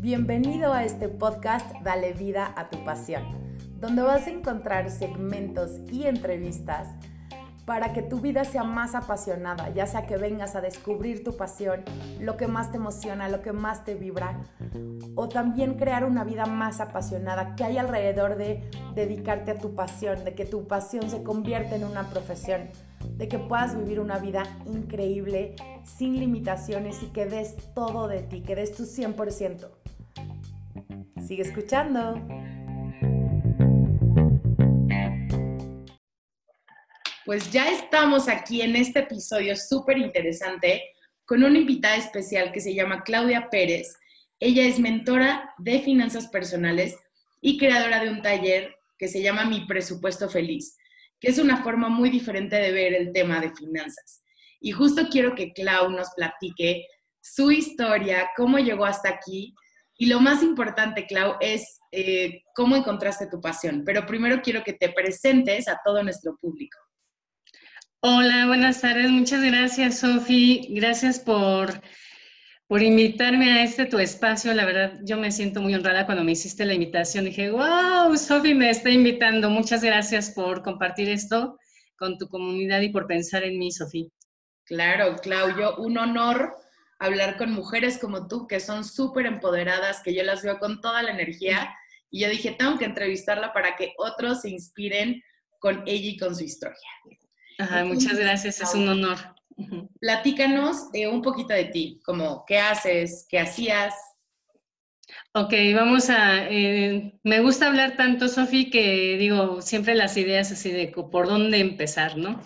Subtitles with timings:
[0.00, 3.22] Bienvenido a este podcast Dale vida a tu pasión,
[3.78, 6.88] donde vas a encontrar segmentos y entrevistas
[7.66, 11.82] para que tu vida sea más apasionada, ya sea que vengas a descubrir tu pasión,
[12.18, 14.40] lo que más te emociona, lo que más te vibra,
[15.14, 20.24] o también crear una vida más apasionada que hay alrededor de dedicarte a tu pasión,
[20.24, 22.70] de que tu pasión se convierta en una profesión,
[23.16, 28.42] de que puedas vivir una vida increíble, sin limitaciones y que des todo de ti,
[28.42, 29.70] que des tu 100%.
[31.26, 32.20] Sigue escuchando.
[37.24, 40.82] Pues ya estamos aquí en este episodio súper interesante
[41.24, 43.96] con una invitada especial que se llama Claudia Pérez.
[44.40, 46.96] Ella es mentora de finanzas personales
[47.40, 50.76] y creadora de un taller que se llama Mi Presupuesto Feliz,
[51.22, 54.24] que es una forma muy diferente de ver el tema de finanzas.
[54.60, 56.84] Y justo quiero que Clau nos platique
[57.20, 59.54] su historia, cómo llegó hasta aquí
[59.96, 63.84] y lo más importante, Clau, es eh, cómo encontraste tu pasión.
[63.86, 66.76] Pero primero quiero que te presentes a todo nuestro público.
[68.00, 69.08] Hola, buenas tardes.
[69.10, 70.66] Muchas gracias, Sofi.
[70.70, 71.80] Gracias por,
[72.72, 74.54] por invitarme a este tu espacio.
[74.54, 77.26] La verdad, yo me siento muy honrada cuando me hiciste la invitación.
[77.26, 79.50] Dije, wow, Sofi me está invitando.
[79.50, 81.58] Muchas gracias por compartir esto
[81.98, 84.10] con tu comunidad y por pensar en mí, Sofi.
[84.64, 86.54] Claro, Claudio, un honor
[86.98, 91.02] hablar con mujeres como tú, que son súper empoderadas, que yo las veo con toda
[91.02, 91.74] la energía.
[92.10, 95.22] Y yo dije, tengo que entrevistarla para que otros se inspiren
[95.58, 96.80] con ella y con su historia
[97.84, 99.18] muchas gracias, es un honor.
[100.00, 103.94] Platícanos eh, un poquito de ti, como qué haces, qué hacías.
[105.34, 106.48] Ok, vamos a...
[106.48, 111.58] Eh, me gusta hablar tanto, Sofi, que digo siempre las ideas así de por dónde
[111.58, 112.42] empezar, ¿no?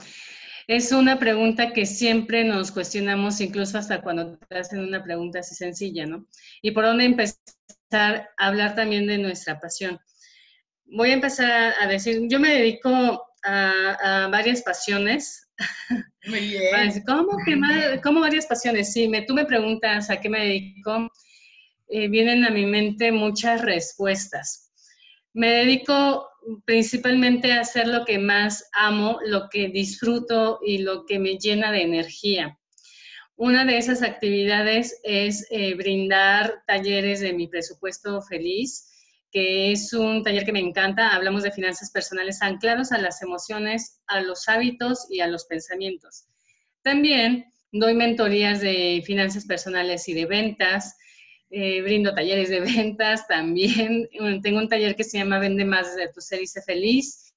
[0.66, 5.54] Es una pregunta que siempre nos cuestionamos, incluso hasta cuando te hacen una pregunta así
[5.54, 6.26] sencilla, ¿no?
[6.60, 7.38] Y por dónde empezar
[7.92, 10.00] a hablar también de nuestra pasión.
[10.86, 15.45] Voy a empezar a decir, yo me dedico a, varias pasiones.
[16.26, 17.02] Muy bien.
[17.06, 18.92] ¿Cómo, que ¿Cómo varias pasiones?
[18.92, 21.10] Si me, tú me preguntas a qué me dedico,
[21.88, 24.72] eh, vienen a mi mente muchas respuestas.
[25.32, 26.28] Me dedico
[26.64, 31.72] principalmente a hacer lo que más amo, lo que disfruto y lo que me llena
[31.72, 32.58] de energía.
[33.36, 38.95] Una de esas actividades es eh, brindar talleres de mi presupuesto feliz,
[39.36, 41.14] que es un taller que me encanta.
[41.14, 46.24] Hablamos de finanzas personales anclados a las emociones, a los hábitos y a los pensamientos.
[46.80, 50.96] También doy mentorías de finanzas personales y de ventas.
[51.50, 54.08] Eh, brindo talleres de ventas también.
[54.42, 57.34] Tengo un taller que se llama Vende más de tu ser y sé feliz.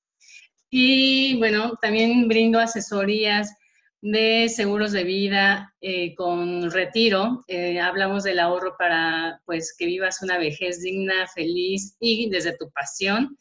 [0.70, 3.54] Y bueno, también brindo asesorías
[4.02, 7.44] de seguros de vida eh, con retiro.
[7.48, 12.70] Eh, hablamos del ahorro para pues que vivas una vejez digna, feliz y desde tu
[12.72, 13.38] pasión.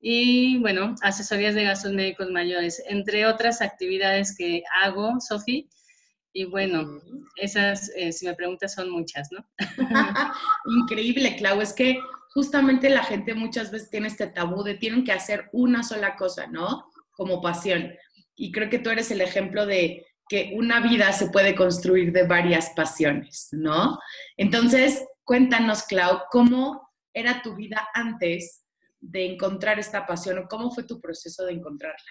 [0.00, 5.70] Y bueno, asesorías de gastos médicos mayores, entre otras actividades que hago, Sofi.
[6.34, 7.00] Y bueno,
[7.36, 9.46] esas, eh, si me preguntas, son muchas, ¿no?
[10.82, 11.60] Increíble, Clau.
[11.60, 11.98] Es que
[12.34, 16.48] justamente la gente muchas veces tiene este tabú de tienen que hacer una sola cosa,
[16.48, 16.90] ¿no?
[17.12, 17.94] Como pasión
[18.36, 22.24] y creo que tú eres el ejemplo de que una vida se puede construir de
[22.24, 23.98] varias pasiones, ¿no?
[24.36, 28.64] Entonces, cuéntanos, Clau, ¿cómo era tu vida antes
[29.00, 32.10] de encontrar esta pasión o cómo fue tu proceso de encontrarla?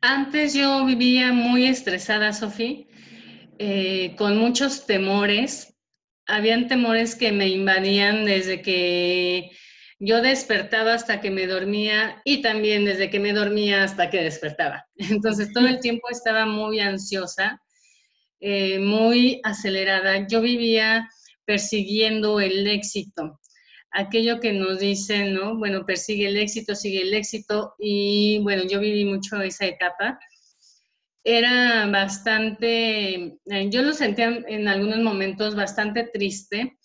[0.00, 2.84] Antes yo vivía muy estresada, Sofía,
[3.58, 5.74] eh, con muchos temores.
[6.26, 9.50] Habían temores que me invadían desde que
[10.04, 14.84] yo despertaba hasta que me dormía y también desde que me dormía hasta que despertaba.
[14.96, 17.62] Entonces todo el tiempo estaba muy ansiosa,
[18.40, 20.26] eh, muy acelerada.
[20.26, 21.08] Yo vivía
[21.44, 23.38] persiguiendo el éxito,
[23.92, 25.56] aquello que nos dicen, ¿no?
[25.56, 30.18] Bueno, persigue el éxito, sigue el éxito y bueno, yo viví mucho esa etapa.
[31.22, 36.76] Era bastante, eh, yo lo sentía en algunos momentos bastante triste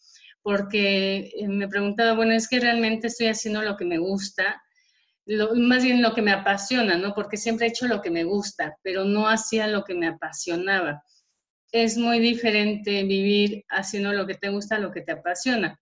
[0.47, 4.63] porque eh, me preguntaba, bueno, es que realmente estoy haciendo lo que me gusta,
[5.57, 7.13] más bien lo que me apasiona, ¿no?
[7.13, 11.03] Porque siempre he hecho lo que me gusta, pero no hacía lo que me apasionaba.
[11.73, 15.81] Es muy diferente vivir haciendo lo que te gusta, lo que te apasiona.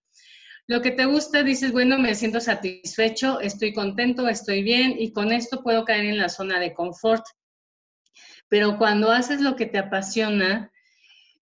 [0.65, 5.31] Lo que te gusta, dices, bueno, me siento satisfecho, estoy contento, estoy bien y con
[5.31, 7.23] esto puedo caer en la zona de confort.
[8.49, 10.71] Pero cuando haces lo que te apasiona,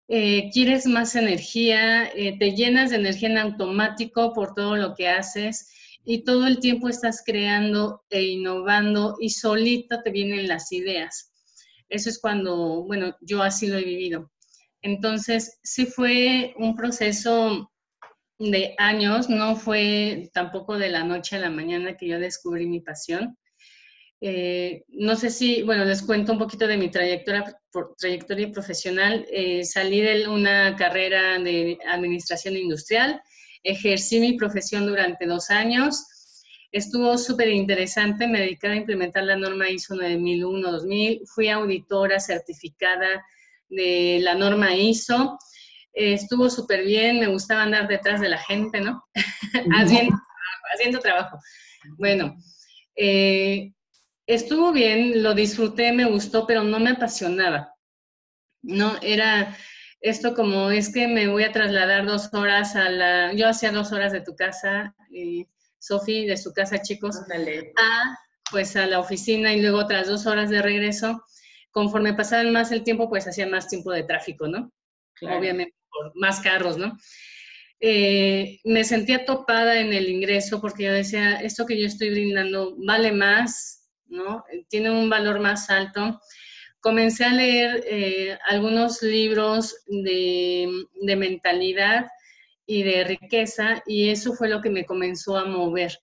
[0.08, 5.08] eh, quieres más energía, eh, te llenas de energía en automático por todo lo que
[5.08, 5.70] haces
[6.04, 11.32] y todo el tiempo estás creando e innovando y solito te vienen las ideas.
[11.88, 14.30] Eso es cuando, bueno, yo así lo he vivido.
[14.82, 17.70] Entonces, sí fue un proceso
[18.38, 22.80] de años, no fue tampoco de la noche a la mañana que yo descubrí mi
[22.80, 23.38] pasión.
[24.24, 27.58] Eh, no sé si, bueno, les cuento un poquito de mi trayectoria,
[27.98, 29.26] trayectoria profesional.
[29.32, 33.20] Eh, salí de una carrera de administración industrial,
[33.64, 36.04] ejercí mi profesión durante dos años,
[36.70, 43.26] estuvo súper interesante, me dediqué a implementar la norma ISO 9001-2000, fui auditora certificada
[43.70, 45.36] de la norma ISO,
[45.94, 49.02] eh, estuvo súper bien, me gustaba andar detrás de la gente, ¿no?
[49.76, 50.16] haciendo,
[50.72, 51.40] haciendo, trabajo.
[51.98, 52.36] Bueno,
[52.94, 53.72] eh,
[54.26, 57.74] estuvo bien, lo disfruté, me gustó, pero no me apasionaba.
[58.62, 59.56] No, era
[60.00, 63.92] esto como es que me voy a trasladar dos horas a la, yo hacía dos
[63.92, 65.46] horas de tu casa, eh,
[65.78, 68.18] Sofi, de su casa, chicos, a
[68.50, 71.24] pues a la oficina y luego otras dos horas de regreso.
[71.70, 74.72] Conforme pasaban más el tiempo, pues hacía más tiempo de tráfico, ¿no?
[75.22, 76.96] Obviamente por más carros, ¿no?
[77.80, 82.76] Eh, me sentía topada en el ingreso porque yo decía, esto que yo estoy brindando
[82.78, 83.81] vale más,
[84.12, 84.44] ¿no?
[84.68, 86.20] Tiene un valor más alto.
[86.80, 90.68] Comencé a leer eh, algunos libros de,
[91.16, 92.06] mentalidad
[92.66, 95.98] y de riqueza y eso fue lo que me comenzó a mover,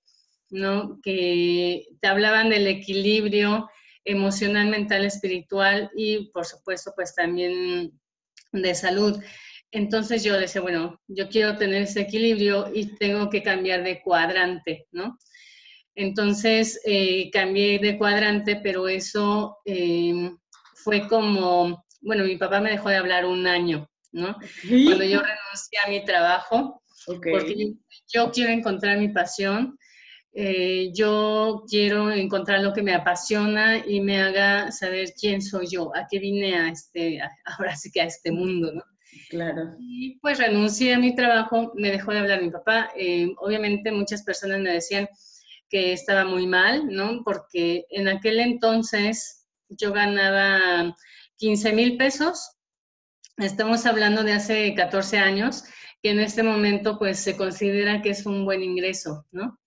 [0.49, 0.99] ¿no?
[1.01, 3.69] Que te hablaban del equilibrio
[4.05, 7.91] emocional, mental, espiritual y por supuesto pues también
[8.51, 9.21] de salud.
[9.71, 14.87] Entonces yo decía, bueno, yo quiero tener ese equilibrio y tengo que cambiar de cuadrante,
[14.91, 15.17] ¿no?
[15.99, 20.31] Entonces eh, cambié de cuadrante, pero eso eh,
[20.75, 24.33] fue como, bueno, mi papá me dejó de hablar un año, ¿no?
[24.69, 27.73] Cuando yo renuncié a mi trabajo, porque
[28.13, 29.77] yo, quiero encontrar mi pasión,
[30.31, 35.93] eh, yo quiero encontrar lo que me apasiona y me haga saber quién soy yo,
[35.93, 38.83] a qué vine a este, ahora sí que a este mundo, ¿no?
[39.29, 39.75] Claro.
[39.77, 42.89] Y pues renuncié a mi trabajo, me dejó de hablar mi papá.
[42.95, 45.09] Eh, obviamente muchas personas me decían
[45.69, 47.21] que estaba muy mal, ¿no?
[47.23, 50.95] Porque en aquel entonces yo ganaba
[51.37, 52.59] 15 mil pesos
[53.39, 55.63] Estamos hablando de hace 14 años,
[56.03, 59.57] que en este momento pues se considera que es un buen ingreso, ¿no?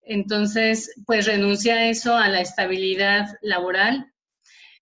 [0.00, 4.10] Entonces, pues renuncié a eso, a la estabilidad laboral,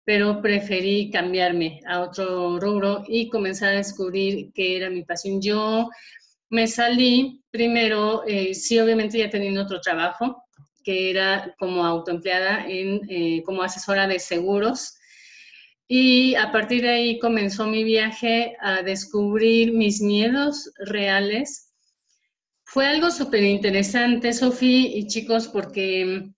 [0.04, 5.42] pero preferí cambiarme a otro rubro y comenzar a descubrir qué era mi pasión.
[5.42, 5.90] Yo
[6.50, 10.44] me salí primero, eh, sí, obviamente ya teniendo otro trabajo,
[10.84, 14.96] que era como autoempleada en, eh, como asesora de seguros
[15.88, 21.72] y a partir de ahí comenzó mi viaje a descubrir mis miedos reales.
[22.64, 26.28] Fue algo súper interesante, Sofía y chicos, porque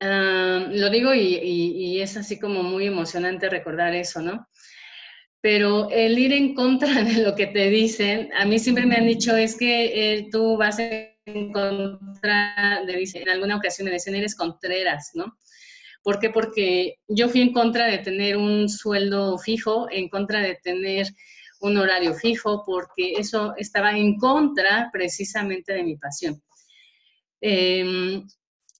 [0.00, 4.46] ah, lo digo y, es así como muy emocionante recordar eso, ¿no?
[5.40, 9.06] Pero el ir en contra de lo que te dicen, a mí siempre me han
[9.06, 14.34] dicho es que eh, tú vas en contra, de, en alguna ocasión me dicen, eres
[14.34, 15.36] contreras, ¿no?
[16.02, 16.30] ¿Por qué?
[16.30, 21.06] Porque yo fui en contra de tener un sueldo fijo, en contra de tener
[21.60, 26.40] un horario fijo, porque eso estaba en contra precisamente de mi pasión.
[27.40, 28.26] Em,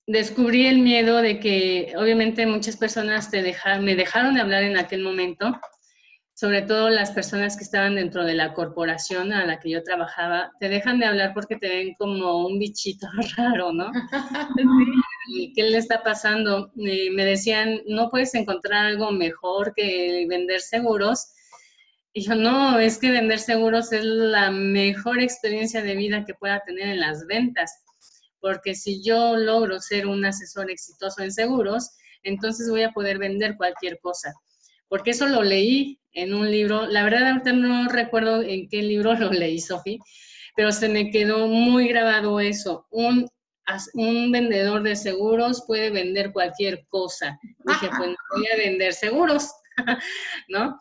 [0.07, 3.43] descubrí el miedo de que obviamente muchas personas te
[3.81, 5.61] me dejaron de hablar en aquel momento
[6.39, 10.53] sobre todo las personas que estaban dentro de la corporación a la que yo trabajaba,
[10.61, 13.91] te dejan de hablar porque te ven como un bichito raro, ¿no?
[15.57, 16.71] ¿Qué le está pasando?
[16.77, 21.27] me decían, no puedes encontrar algo mejor que vender seguros.
[22.13, 26.63] Y yo, no, es que vender seguros es la mejor experiencia de vida que pueda
[26.65, 27.83] tener en las ventas,
[28.39, 31.91] porque si yo logro ser un asesor exitoso en seguros,
[32.23, 34.33] entonces voy a poder vender cualquier cosa
[34.89, 39.15] porque eso lo leí en un libro, la verdad ahorita no recuerdo en qué libro
[39.19, 39.99] lo leí, Sofi,
[40.57, 42.87] pero se me quedó muy grabado eso.
[42.91, 43.29] Un,
[43.95, 47.39] un vendedor de seguros puede vender cualquier cosa.
[47.65, 49.53] Dije, pues voy a vender seguros,
[50.49, 50.79] ¿no?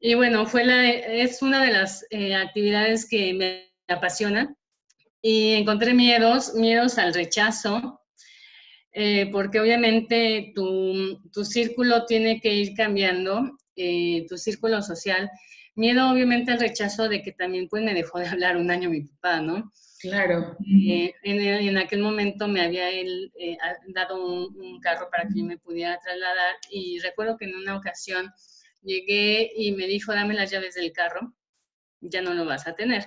[0.00, 4.56] Y bueno, fue la, es una de las eh, actividades que me apasionan.
[5.20, 7.99] Y encontré miedos, miedos al rechazo,
[8.92, 15.30] eh, porque obviamente tu, tu, círculo tiene que ir cambiando eh, tu círculo social.
[15.74, 19.02] Miedo, obviamente, al rechazo de que también pues me dejó de hablar un año mi
[19.02, 19.70] papá, ¿no?
[20.00, 20.56] Claro.
[20.88, 25.58] Eh, en, aquel momento me había él eh, dado un, carro para que yo me
[25.58, 28.32] pudiera trasladar y recuerdo que en una ocasión
[28.82, 31.34] llegué y me dijo, dame las llaves del carro,
[32.00, 33.04] ya no lo vas a tener.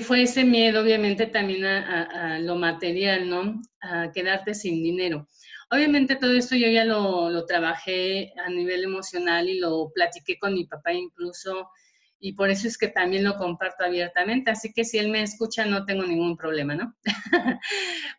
[0.00, 3.60] Fue ese miedo, obviamente, también a, a, lo material, ¿no?
[3.80, 5.28] A quedarte sin dinero.
[5.70, 10.54] Obviamente todo esto yo ya lo, lo trabajé a nivel emocional y lo platiqué con
[10.54, 11.70] mi papá incluso
[12.18, 14.50] y por eso es que también lo comparto abiertamente.
[14.50, 16.96] Así que si él me escucha, no tengo ningún problema, ¿no?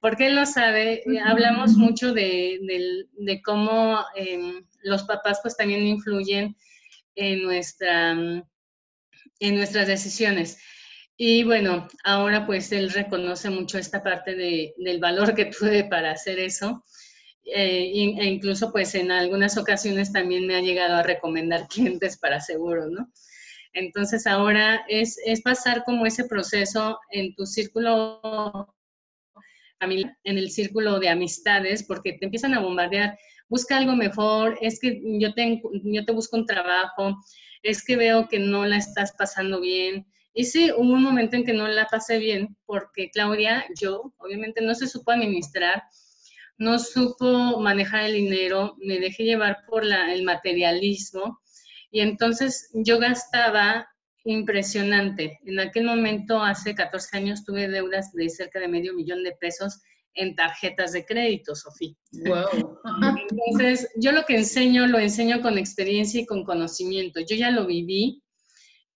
[0.01, 1.03] Porque él lo sabe.
[1.25, 6.55] Hablamos mucho de, de, cómo em, los papás pues también influyen
[7.15, 10.59] en, nuestra, en nuestras decisiones.
[11.19, 16.11] Y bueno, ahora pues él reconoce mucho esta parte de, del valor que tuve para
[16.11, 16.83] hacer eso.
[17.43, 22.39] Eh, e incluso pues en algunas ocasiones también me ha llegado a recomendar clientes para
[22.39, 23.11] seguro, ¿no?
[23.73, 28.73] Entonces ahora es, pasar como ese proceso en tu círculo
[29.79, 34.99] en el círculo de amistades, porque te empiezan a bombardear, busca algo mejor, es que
[35.19, 37.15] yo te, yo te busco un trabajo,
[37.61, 40.07] es que veo que no la estás pasando bien.
[40.37, 44.61] Y sí, hubo un momento en que no la pasé bien, porque Claudia, yo, obviamente
[44.61, 45.81] no se supo administrar,
[46.59, 51.39] no supo manejar el dinero, me dejé llevar por la, el materialismo
[51.89, 53.87] y entonces yo gastaba
[54.25, 55.39] impresionante.
[55.43, 59.81] En aquel momento, hace 14 años, tuve deudas de cerca de medio millón de pesos
[60.13, 61.95] en tarjetas de crédito, Sofía.
[62.11, 62.79] Wow.
[63.47, 67.21] Entonces, yo lo que enseño, lo enseño con experiencia y con conocimiento.
[67.21, 68.21] Yo ya lo viví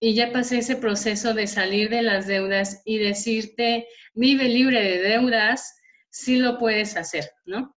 [0.01, 4.99] y ya pasé ese proceso de salir de las deudas y decirte, vive libre de
[4.99, 5.79] deudas,
[6.09, 7.77] sí lo puedes hacer, ¿no?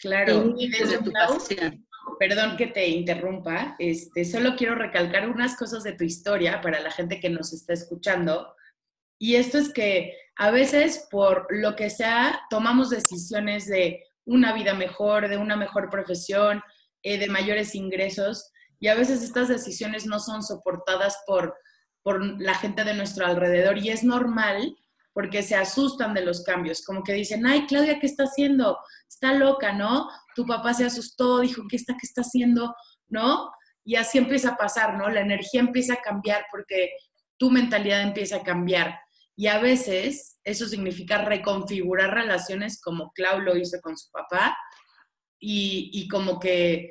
[0.00, 1.86] Claro, y desde tu pasión
[2.18, 6.90] perdón que te interrumpa, este, solo quiero recalcar unas cosas de tu historia para la
[6.90, 8.54] gente que nos está escuchando.
[9.18, 14.74] Y esto es que a veces por lo que sea tomamos decisiones de una vida
[14.74, 16.62] mejor, de una mejor profesión,
[17.02, 18.52] eh, de mayores ingresos,
[18.82, 21.54] y a veces estas decisiones no son soportadas por,
[22.02, 24.76] por la gente de nuestro alrededor y es normal
[25.12, 28.76] porque se asustan de los cambios, como que dicen, ay, Claudia, ¿qué está haciendo?
[29.08, 30.08] Está loca, ¿no?
[30.34, 32.74] Tu papá se asustó, dijo, ¿qué está, qué está haciendo?
[33.08, 33.52] ¿No?
[33.84, 35.08] Y así empieza a pasar, ¿no?
[35.08, 36.90] La energía empieza a cambiar porque
[37.36, 38.98] tu mentalidad empieza a cambiar.
[39.36, 44.56] Y a veces eso significa reconfigurar relaciones como Clau lo hizo con su papá
[45.38, 46.90] y, y como que,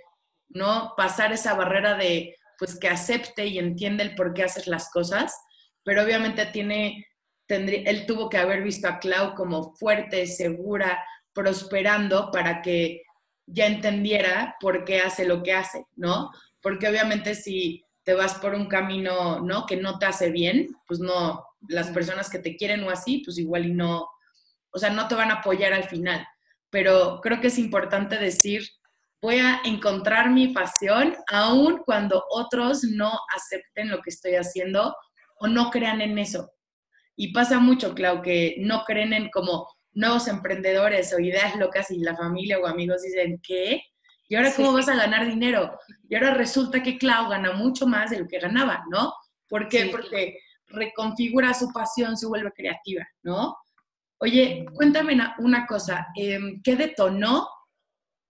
[0.54, 0.94] ¿no?
[0.98, 5.36] Pasar esa barrera de, pues que acepte y entiende el por qué haces las cosas,
[5.84, 7.08] pero obviamente tiene
[7.56, 11.04] él tuvo que haber visto a Clau como fuerte, segura,
[11.34, 13.02] prosperando para que
[13.46, 16.32] ya entendiera por qué hace lo que hace, ¿no?
[16.62, 19.66] Porque obviamente si te vas por un camino, ¿no?
[19.66, 23.38] Que no te hace bien, pues no, las personas que te quieren o así, pues
[23.38, 24.08] igual y no,
[24.72, 26.26] o sea, no te van a apoyar al final.
[26.70, 28.64] Pero creo que es importante decir,
[29.22, 34.96] voy a encontrar mi pasión aun cuando otros no acepten lo que estoy haciendo
[35.40, 36.52] o no crean en eso.
[37.16, 42.00] Y pasa mucho, Clau, que no creen en como nuevos emprendedores o ideas locas y
[42.00, 43.82] la familia o amigos dicen, ¿qué?
[44.28, 45.78] ¿Y ahora cómo vas a ganar dinero?
[46.10, 49.14] Y ahora resulta que Clau gana mucho más de lo que ganaba, ¿no?
[49.48, 49.90] ¿Por qué?
[49.92, 53.58] Porque reconfigura su pasión, se vuelve creativa, ¿no?
[54.20, 57.48] Oye, cuéntame una, cosa, em, ¿qué detonó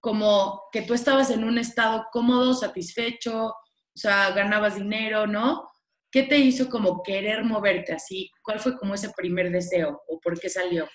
[0.02, 5.68] como que tú estabas en un estado cómodo, satisfecho, o sea, ganabas dinero, ¿no?
[6.12, 8.30] ¿Qué te hizo como querer moverte así?
[8.44, 10.88] ¿Cuál fue como ese primer deseo o por qué salió?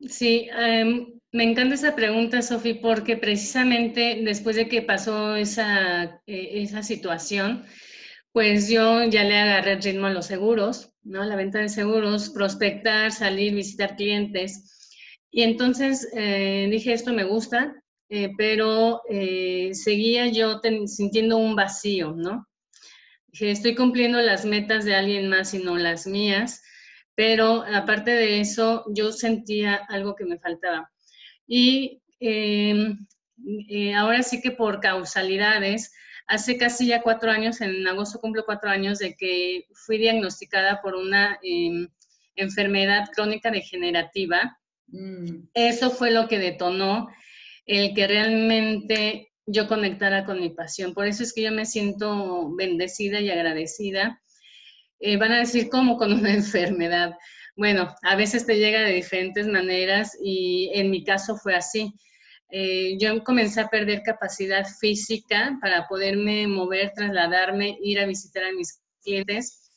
[0.00, 6.62] Sí, em, me encanta esa pregunta, Sofi, porque precisamente después de que pasó esa, eh,
[6.62, 7.66] esa situación,
[8.32, 11.24] pues yo ya le agarré el ritmo a los seguros, ¿no?
[11.24, 14.96] La venta de seguros, prospectar, salir, visitar clientes.
[15.30, 17.74] Y entonces eh, dije, esto me gusta,
[18.08, 19.02] eh, pero
[19.72, 22.48] seguía yo sintiendo un vacío, ¿no?
[23.46, 26.62] estoy cumpliendo las metas de alguien más y no las mías,
[27.14, 30.90] pero aparte de eso, yo sentía algo que me faltaba.
[31.46, 33.06] Y em,
[33.68, 35.92] eh, ahora sí que por causalidades,
[36.26, 40.94] hace casi ya cuatro años, en agosto cumplo cuatro años de que fui diagnosticada por
[40.94, 41.88] una em,
[42.36, 44.58] enfermedad crónica degenerativa.
[44.88, 45.48] Mm.
[45.54, 47.08] Eso fue lo que detonó
[47.68, 50.94] el que realmente yo conectara con mi pasión.
[50.94, 54.20] Por eso es que yo me siento bendecida y agradecida.
[55.00, 57.12] Eh, van a decir, ¿cómo con una enfermedad?
[57.56, 61.92] Bueno, a veces te llega de diferentes maneras y en mi caso fue así.
[62.50, 68.52] Eh, yo comencé a perder capacidad física para poderme mover, trasladarme, ir a visitar a
[68.52, 69.67] mis clientes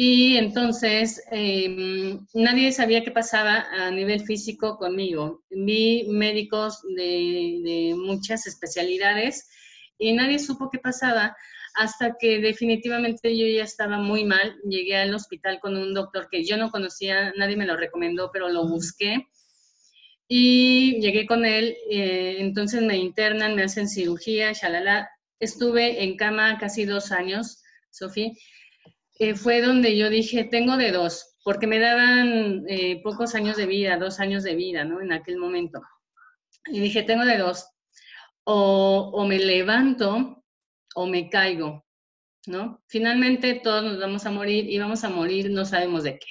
[0.00, 5.42] y entonces em, nadie sabía qué pasaba a nivel físico conmigo.
[5.50, 9.50] Vi médicos de, muchas especialidades
[9.98, 11.36] y nadie supo qué pasaba
[11.74, 14.56] hasta que definitivamente yo ya estaba muy mal.
[14.62, 18.48] Llegué al hospital con un doctor que yo no conocía, nadie me lo recomendó, pero
[18.50, 19.26] lo busqué.
[20.28, 25.10] y llegué con él, eh, entonces me internan, me hacen cirugía, shalala.
[25.40, 28.30] Estuve en cama casi dos años, Sofía.
[29.18, 33.66] Eh, fue donde yo dije, tengo de dos, porque me daban eh, pocos años de
[33.66, 35.00] vida, dos años de vida, ¿no?
[35.00, 35.82] En aquel momento.
[36.66, 37.68] Y dije, tengo de dos,
[38.44, 40.44] o, me levanto
[40.94, 41.84] o me caigo,
[42.46, 42.82] ¿no?
[42.86, 46.26] Finalmente todos nos vamos a morir y vamos a morir, no sabemos de qué.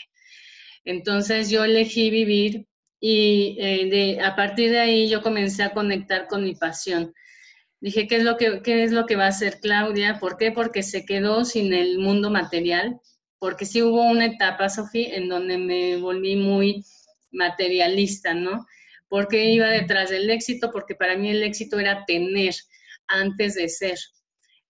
[0.85, 2.67] Entonces yo elegí vivir
[2.99, 7.13] y eh, de, a partir de ahí yo comencé a conectar con mi pasión.
[7.79, 10.19] Dije, ¿qué es, lo que, ¿qué es lo que va a hacer Claudia?
[10.19, 10.51] ¿Por qué?
[10.51, 12.99] Porque se quedó sin el mundo material,
[13.39, 16.83] porque sí hubo una etapa, Sofía, en donde me volví muy
[17.31, 18.65] materialista, ¿no?
[19.07, 22.55] Porque iba detrás del éxito, porque para mí el éxito era tener
[23.07, 23.97] antes de ser.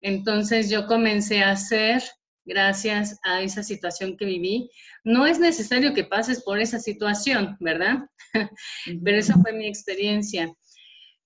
[0.01, 2.03] Entonces yo comencé a hacer
[2.45, 4.69] gracias a esa situación que viví.
[5.03, 7.99] No es necesario que pases por esa situación, ¿verdad?
[9.03, 10.51] Pero esa fue mi experiencia.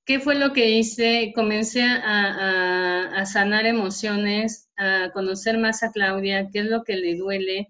[0.05, 1.31] ¿Qué fue lo que hice?
[1.35, 7.69] Comencé a, sanar emociones, a conocer más a Claudia, qué es lo que le duele,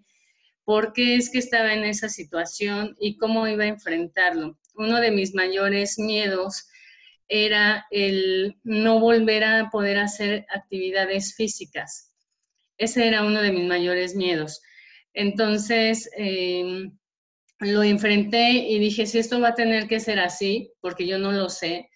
[0.63, 4.57] por qué es que estaba en esa situación y cómo iba a enfrentarlo.
[4.75, 6.67] Uno de mis mayores miedos
[7.27, 12.11] era el no volver a poder hacer actividades físicas
[12.81, 14.59] ese era uno de mis mayores miedos.
[15.13, 16.97] Entonces, em,
[17.59, 21.31] lo enfrenté y dije, si esto va a tener que ser así, porque yo no
[21.31, 21.90] lo sé,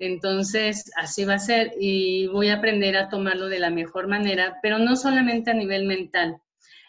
[0.00, 4.58] entonces así va a ser y voy a aprender a tomarlo de la mejor manera,
[4.62, 6.38] pero no solamente a nivel mental,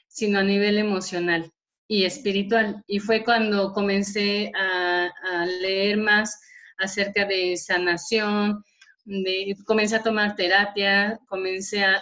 [0.08, 1.52] sino a nivel emocional
[1.88, 2.84] y espiritual.
[2.88, 5.10] Y fue cuando comencé a,
[5.62, 6.40] leer más
[6.78, 8.64] acerca de sanación,
[9.66, 12.02] comencé a tomar terapia, comencé a,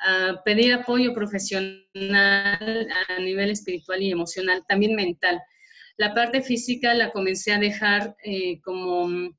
[0.00, 5.40] a pedir apoyo profesional a nivel espiritual y emocional, también mental.
[5.96, 9.32] La parte física la comencé a dejar eh, como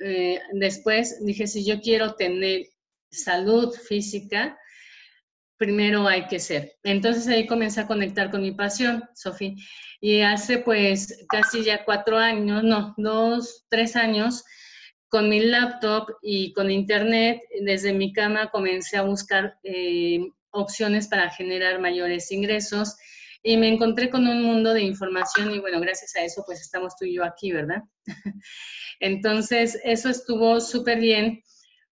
[0.00, 2.66] eh, después, dije, si yo quiero tener
[3.10, 4.58] salud física,
[5.56, 6.76] primero hay que ser.
[6.84, 9.54] Entonces ahí comencé a conectar con mi pasión, Sofía.
[10.00, 14.44] Y hace pues casi ya cuatro años, no, dos, tres años,
[15.08, 20.20] con mi laptop y con internet, desde mi cama comencé a buscar eh,
[20.50, 22.96] opciones para generar mayores ingresos
[23.42, 26.96] y me encontré con un mundo de información y bueno, gracias a eso pues estamos
[26.96, 27.82] tú y yo aquí, ¿verdad?
[29.00, 31.42] Entonces, eso estuvo súper bien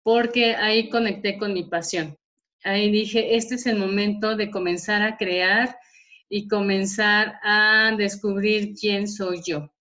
[0.02, 2.16] porque ahí conecté con mi pasión.
[2.64, 5.76] Ahí dije, este es el momento de comenzar a crear
[6.28, 9.72] y comenzar a descubrir quién soy yo.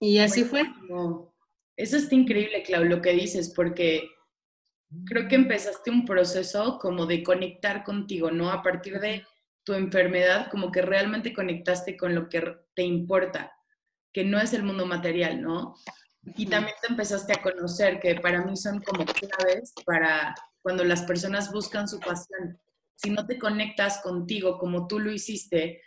[0.00, 0.62] Y así fue.
[1.76, 4.08] Eso está increíble, Clau, lo que dices, porque
[5.06, 8.50] creo que empezaste un proceso como de conectar contigo, ¿no?
[8.50, 9.24] A partir de
[9.64, 12.42] tu enfermedad, como que realmente conectaste con lo que
[12.74, 13.52] te importa,
[14.12, 15.74] que no es el mundo material, ¿no?
[16.36, 21.02] Y también te empezaste a conocer, que para mí son como claves para cuando las
[21.02, 22.58] personas buscan su pasión.
[22.94, 25.82] Si no te conectas contigo como tú lo hiciste,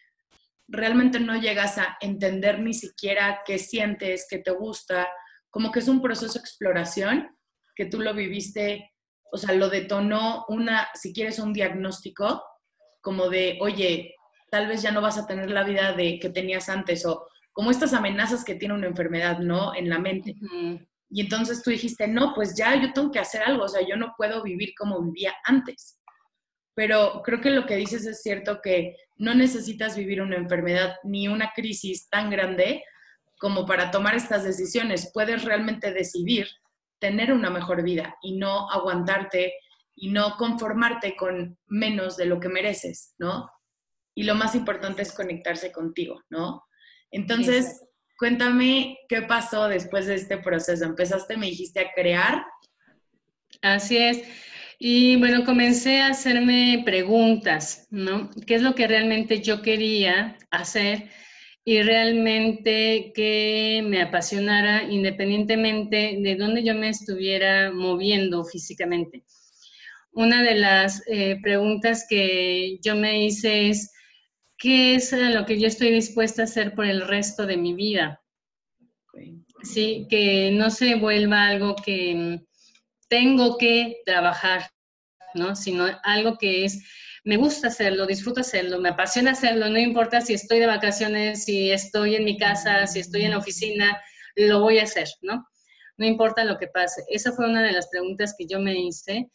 [0.68, 5.08] realmente no llegas a entender ni siquiera qué sientes, qué te gusta,
[5.50, 7.36] como que es un proceso de exploración
[7.76, 8.92] que tú lo viviste,
[9.32, 12.44] o sea, lo detonó una, si quieres, un diagnóstico,
[13.08, 14.16] como de, oye,
[14.52, 17.72] tal vez ya no vas a tener la vida de que tenías antes, o como
[17.72, 19.74] estas amenazas que tiene una enfermedad, ¿no?
[19.74, 20.36] En la mente.
[21.10, 23.96] Y entonces tú dijiste, no, pues ya yo tengo que hacer algo, o sea, yo
[23.96, 26.02] no puedo vivir como vivía antes.
[26.76, 31.30] Pero creo que lo que dices es cierto que no necesitas vivir una enfermedad ni
[31.30, 32.84] una crisis tan grande
[33.40, 35.12] como para tomar estas decisiones.
[35.14, 36.50] Puedes realmente decidir
[37.00, 39.54] tener una mejor vida y no aguantarte
[40.00, 43.50] y no conformarte con menos de lo que mereces, ¿no?
[44.16, 46.64] Y lo más importante es conectarse contigo, ¿no?
[47.10, 47.84] Entonces,
[48.18, 50.86] cuéntame qué pasó después de este proceso.
[50.86, 52.46] Empezaste, me dijiste, a crear.
[53.62, 54.22] Así es.
[54.78, 58.30] Y bueno, comencé a hacerme preguntas, ¿no?
[58.46, 61.10] ¿Qué es lo que realmente yo quería hacer?
[61.68, 69.26] y realmente que me apasionara independientemente de dónde yo me estuviera moviendo físicamente.
[70.18, 73.94] Una de las eh, preguntas que yo me hice es,
[74.58, 78.20] ¿qué es lo que yo estoy dispuesta a hacer por el resto de mi vida?
[79.62, 82.42] Sí, que no se vuelva algo que
[83.08, 84.72] tengo que trabajar,
[85.36, 85.56] ¿no?
[85.56, 86.84] Sino algo que es
[87.24, 91.70] me gusta hacerlo, disfruto hacerlo, me apasiona hacerlo, no importa si estoy de vacaciones, si
[91.70, 94.02] estoy en mi casa, si estoy en la oficina,
[94.36, 95.48] lo voy a hacer, ¿no?
[95.98, 97.04] No importa lo que pase.
[97.08, 99.30] Esa fue una de las preguntas que yo me hice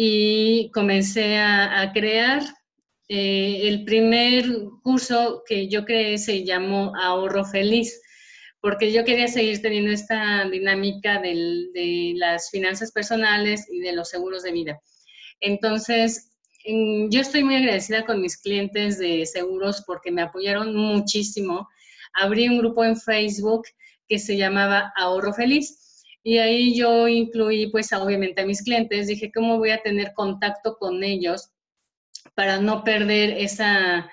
[0.00, 2.40] y comencé a, crear.
[3.08, 4.44] Eh, el primer
[4.84, 8.00] curso que yo creé se llamó Ahorro Feliz,
[8.60, 14.44] porque yo quería seguir teniendo esta dinámica de las finanzas personales y de los seguros
[14.44, 14.80] de vida.
[15.40, 16.30] Entonces,
[16.64, 21.68] yo estoy muy agradecida con mis clientes de seguros porque me apoyaron muchísimo.
[22.14, 23.66] Abrí un grupo en Facebook
[24.06, 25.87] que se llamaba Ahorro Feliz
[26.22, 29.06] y ahí yo incluí pues obviamente a mis clientes.
[29.06, 31.50] Dije, ¿cómo voy a tener contacto con ellos
[32.34, 34.10] para no perder esa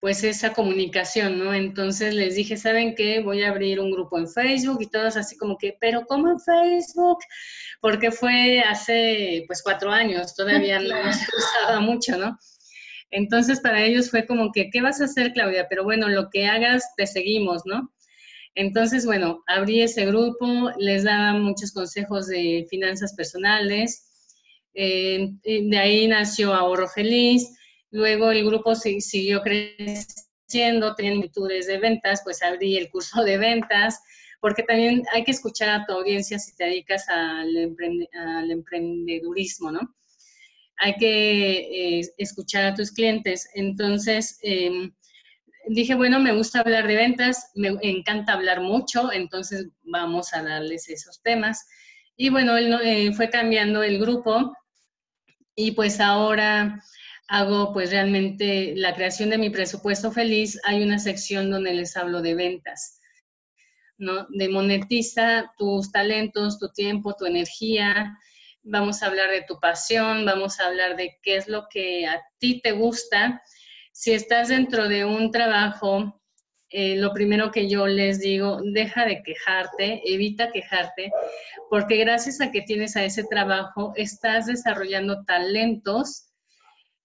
[0.00, 1.52] pues esa comunicación, ¿no?
[1.52, 3.20] Entonces les dije, ¿saben qué?
[3.20, 6.40] Voy a abrir un grupo en Facebook y todos así como que, pero ¿cómo en
[6.40, 7.18] Facebook?
[7.82, 12.38] Porque fue hace pues cuatro años, todavía no se usaba mucho, ¿no?
[13.10, 15.66] Entonces para ellos fue como que, ¿qué vas a hacer, Claudia?
[15.68, 17.92] Pero bueno, lo que hagas, te seguimos, ¿no?
[18.54, 24.06] Entonces, bueno, abrí ese grupo, les daba muchos consejos de finanzas personales,
[24.74, 27.48] eh, de ahí nació Ahorro Feliz,
[27.90, 34.00] Luego el grupo siguió creciendo, tenía inquietudes de ventas, pues abrí el curso de ventas,
[34.40, 37.56] porque también hay que escuchar a tu audiencia si te dedicas al,
[38.50, 39.80] emprendedurismo, ¿no?
[40.76, 43.48] Hay que eh, escuchar a tus clientes.
[43.54, 44.92] Entonces, em,
[45.74, 50.88] dije, bueno, me gusta hablar de ventas, me encanta hablar mucho, entonces vamos a darles
[50.88, 51.66] esos temas.
[52.16, 54.52] Y bueno, él eh, fue cambiando el grupo
[55.54, 56.82] y pues ahora
[57.28, 62.20] hago pues realmente la creación de mi presupuesto feliz, hay una sección donde les hablo
[62.20, 63.00] de ventas,
[63.96, 64.26] ¿no?
[64.30, 68.18] De monetiza tus talentos, tu tiempo, tu energía.
[68.62, 72.20] Vamos a hablar de tu pasión, vamos a hablar de qué es lo que a
[72.38, 73.40] ti te gusta.
[74.00, 76.22] Si estás dentro de un trabajo,
[76.70, 81.12] eh, lo primero que yo les digo, deja de quejarte, evita quejarte,
[81.68, 86.30] porque gracias a que tienes a ese trabajo, estás desarrollando talentos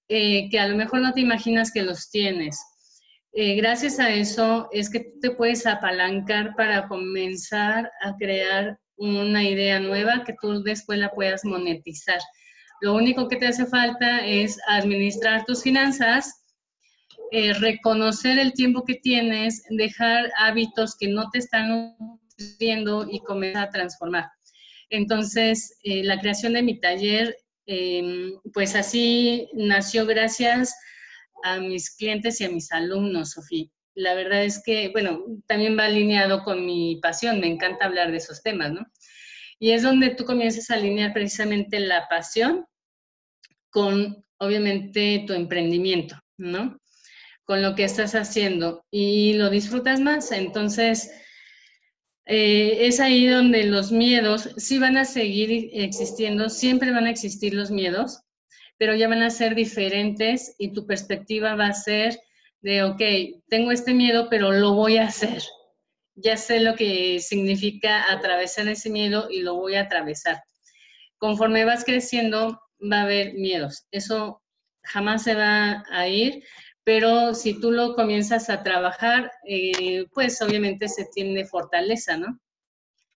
[0.08, 2.64] eh, que a lo mejor no te imaginas que los tienes.
[3.34, 9.44] Eh, gracias a eso es que tú te puedes apalancar para comenzar a crear una
[9.44, 12.22] idea nueva que tú después la puedas monetizar.
[12.80, 16.45] Lo único que te hace falta es administrar tus finanzas,
[17.32, 23.68] eh, reconocer el tiempo que tienes, dejar hábitos que no te están nutriendo y comenzar
[23.68, 24.26] a transformar.
[24.90, 27.36] Entonces, la creación de mi taller
[27.68, 30.76] Em, pues así nació gracias
[31.44, 33.66] a mis clientes y a mis alumnos, Sofía.
[33.96, 38.18] La verdad es que, bueno, también va alineado con mi pasión, me encanta hablar de
[38.18, 38.86] esos temas, ¿no?
[39.58, 42.66] Y es donde tú comienzas a alinear precisamente la pasión
[43.70, 46.78] con, obviamente, tu emprendimiento, ¿no?
[47.46, 50.32] Con lo que estás haciendo y lo disfrutas más.
[50.32, 51.12] Entonces,
[52.26, 57.54] eh, es ahí donde los miedos sí van a seguir existiendo, siempre van a existir
[57.54, 58.22] los miedos,
[58.78, 62.20] pero ya van a ser diferentes y tu perspectiva va a ser
[62.62, 63.02] de, ok,
[63.48, 65.44] tengo este miedo, pero lo voy a hacer.
[66.16, 70.42] Ya sé lo que significa atravesar ese miedo y lo voy a atravesar.
[71.20, 72.60] Conforme vas creciendo,
[72.92, 73.86] va a haber miedos.
[73.92, 74.42] Eso
[74.84, 76.44] jamás se va a ir,
[76.86, 82.40] pero si tú lo comienzas a trabajar, eh, pues obviamente se tiene fortaleza, ¿no?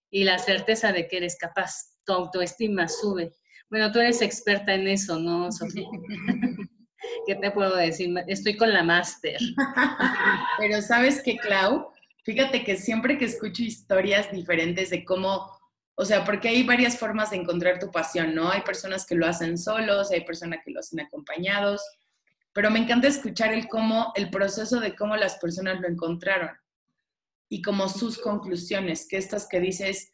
[0.09, 3.31] Y la certeza de que eres capaz, tu autoestima sube.
[3.69, 5.87] Bueno, tú eres experta en eso, ¿no, Sofía?
[7.27, 8.11] ¿Qué te puedo decir?
[8.27, 9.37] Estoy con la máster.
[10.57, 11.91] Pero sabes qué, Clau,
[12.23, 15.47] fíjate que siempre que escucho historias diferentes de cómo,
[15.93, 18.49] o sea, porque hay varias formas de encontrar tu pasión, ¿no?
[18.49, 21.83] Hay personas que lo hacen solos, hay personas que lo hacen acompañados,
[22.59, 26.49] pero me encanta escuchar el cómo, el proceso de cómo las personas lo encontraron
[27.47, 30.11] y como sus conclusiones, que estas que dices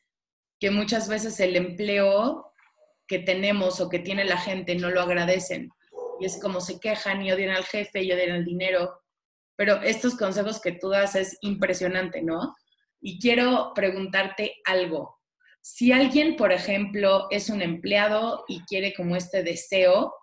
[0.60, 2.54] que muchas veces el empleo
[3.08, 5.72] que tenemos o que tiene la gente no lo agradecen
[6.20, 9.02] y es como se quejan y odian al jefe y odian el dinero,
[9.56, 12.54] pero estos consejos que tú das es impresionante, ¿no?
[13.02, 15.20] Y quiero preguntarte algo.
[15.62, 20.14] Si alguien, por ejemplo, es un empleado y quiere como este deseo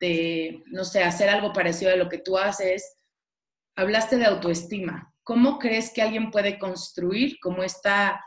[0.00, 2.96] de, no sé, hacer algo parecido a lo que tú haces.
[3.76, 5.14] Hablaste de autoestima.
[5.22, 8.20] ¿Cómo crees que alguien puede construir como esta,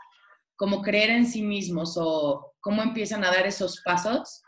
[0.56, 4.42] como creer en sí mismos o cómo empiezan a dar esos pasos,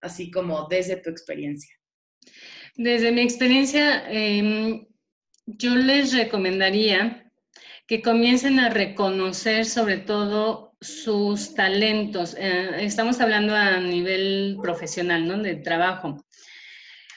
[0.00, 1.72] así como desde tu experiencia?
[2.74, 4.86] Desde mi experiencia, em,
[5.46, 7.30] yo les recomendaría
[7.86, 12.34] que comiencen a reconocer sobre todo sus talentos.
[12.38, 15.38] Eh, estamos hablando a nivel profesional, ¿no?
[15.38, 16.24] De trabajo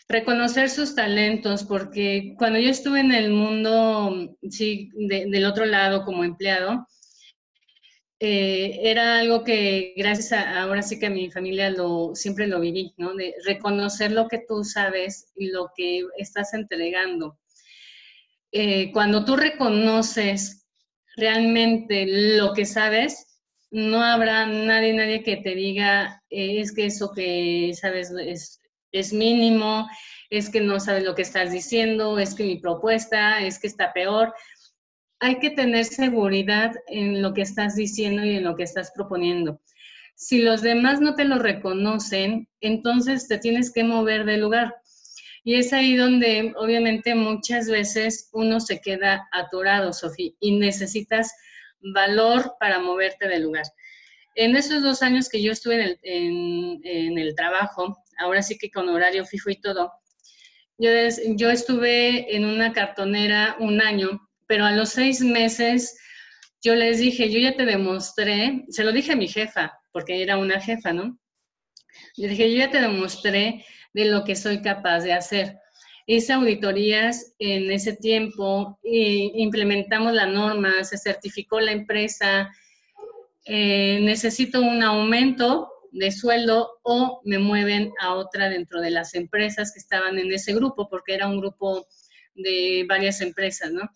[0.09, 6.23] reconocer sus talentos, porque cuando yo estuve en el mundo, sí, del otro lado como
[6.23, 6.87] empleado,
[8.19, 12.59] eh, era algo que gracias a ahora sí que a mi familia lo siempre lo
[12.59, 13.13] viví, ¿no?
[13.13, 17.37] De reconocer lo que tú sabes y lo que estás entregando.
[18.51, 20.65] Eh, cuando tú reconoces
[21.15, 22.05] realmente
[22.37, 23.27] lo que sabes,
[23.69, 28.61] no habrá nadie, nadie que te diga, eh, es que eso que sabes es,
[28.99, 29.88] es mínimo,
[30.29, 33.93] es que no sabes lo que estás diciendo, es que mi propuesta, es que está
[33.93, 34.33] peor.
[35.19, 39.62] Hay que tener seguridad en lo que estás diciendo y en lo que estás proponiendo.
[40.15, 44.75] Si los demás no te lo reconocen, entonces te tienes que mover de lugar.
[45.43, 51.31] Y es ahí donde obviamente muchas veces uno se queda atorado, Sofía, y necesitas
[51.93, 53.63] valor para moverte del lugar.
[54.36, 59.25] En esos dos años que yo estuve en el, trabajo, ahora sí que con horario
[59.25, 59.91] fijo y todo,
[60.77, 60.89] yo,
[61.36, 65.97] yo estuve en una cartonera un año, pero a los seis meses
[66.62, 70.38] yo les dije, yo ya te demostré, se lo dije a mi jefa, porque era
[70.38, 71.17] una jefa, ¿no?
[72.15, 75.58] Yo dije, yo ya te demostré de lo que soy capaz de hacer.
[76.06, 82.51] Hice auditorías en ese tiempo, e implementamos la norma, se certificó la empresa,
[83.45, 89.71] eh, necesito un aumento de sueldo o me mueven a otra dentro de las empresas
[89.73, 91.88] que estaban en ese grupo, porque era un grupo
[92.36, 93.89] de varias empresas, ¿no?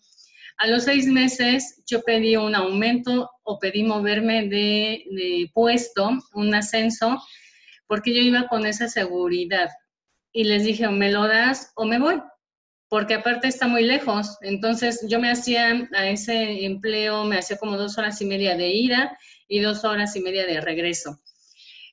[0.58, 7.20] A los seis meses yo pedí un aumento o pedí moverme de, puesto, un ascenso,
[7.86, 9.70] porque yo iba con esa seguridad.
[10.32, 12.22] Y les dije, o me lo das o me voy,
[12.88, 14.36] porque aparte está muy lejos.
[14.40, 18.68] Entonces yo me hacía a ese empleo, me hacía como dos horas y media de
[18.68, 21.20] ida y dos horas y media de regreso.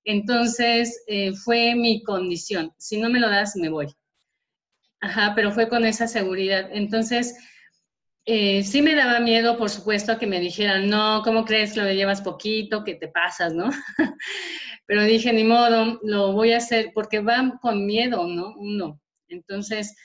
[0.06, 2.74] Entonces eh, fue mi condición.
[2.78, 3.88] Si no me lo das, me voy.
[5.02, 6.70] Ajá, pero fue con esa seguridad.
[6.72, 7.36] Entonces,
[8.26, 12.22] eh, sí me daba miedo, por supuesto, que me dijeran, no, ¿cómo crees lo llevas
[12.22, 13.70] poquito, que te pasas, no?
[14.86, 18.54] Pero dije, ni modo, lo voy a hacer porque va con miedo, ¿no?
[18.58, 19.02] Uno.
[19.30, 19.96] Entonces,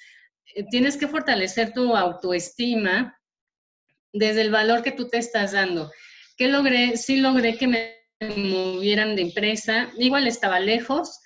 [0.55, 3.19] eh, tienes que fortalecer tu autoestima
[4.13, 5.91] desde el valor que tú te estás dando.
[6.37, 6.97] ¿Qué logré?
[6.97, 8.04] Sí logré que me
[8.37, 9.91] movieran de empresa.
[9.99, 11.21] Igual estaba lejos,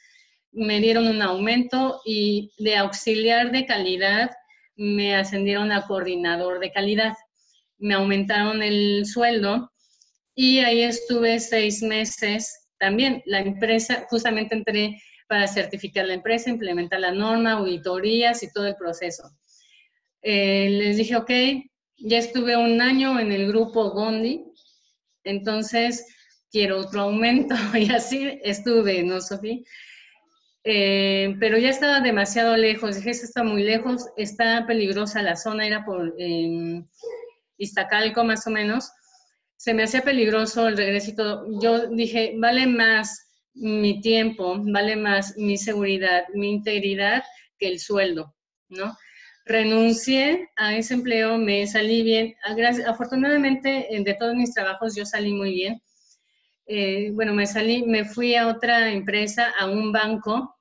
[0.53, 4.31] me dieron un aumento y de auxiliar de calidad
[4.77, 7.15] me ascendieron a coordinador de calidad.
[7.79, 9.73] Me aumentaron el sueldo
[10.35, 13.23] y ahí estuve seis meses también.
[13.27, 18.77] La empresa, justamente entré para certificar la empresa, implementar la norma, auditorías y todo el
[18.77, 19.25] proceso.
[20.23, 21.31] Eh, les dije, ok,
[21.99, 24.45] ya estuve un año en el grupo Gondi,
[25.25, 26.07] entonces
[26.51, 29.59] quiero otro aumento y así estuve, ¿no, Sofía?
[30.65, 35.67] Eh, pero ya estaba demasiado lejos, dije, esto está muy lejos, está peligrosa la zona,
[35.67, 36.83] era por eh,
[37.57, 38.91] Iztacalco más o menos,
[39.57, 41.61] se me hacía peligroso el regreso y todo.
[41.61, 47.25] Yo dije, vale más mi tiempo, vale más mi seguridad, mi integridad
[47.59, 48.35] que el sueldo,
[48.69, 48.97] ¿no?
[49.45, 52.35] Renuncié a ese empleo, me salí bien.
[52.87, 55.83] Afortunadamente, de todos mis trabajos yo salí muy bien.
[56.69, 60.59] Eh, bueno, me salí, me fui a otra empresa, a un banco,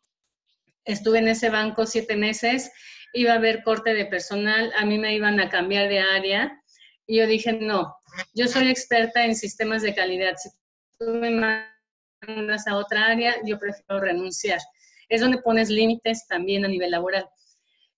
[0.88, 2.72] Estuve en ese banco siete meses,
[3.12, 6.64] iba a haber corte de personal, a mí me iban a cambiar de área
[7.06, 7.94] y yo dije, no,
[8.34, 10.36] yo soy experta en sistemas de calidad.
[10.38, 10.50] Si
[10.98, 14.62] tú me mandas a otra área, yo prefiero renunciar.
[15.10, 17.28] Es donde pones límites también a nivel laboral.